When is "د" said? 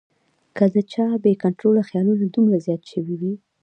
0.73-0.75